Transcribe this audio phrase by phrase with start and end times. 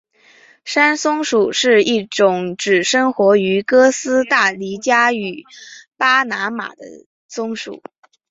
[0.65, 5.45] 山松鼠是一种只生活于哥斯大黎加与
[5.95, 7.83] 巴拿马的松鼠。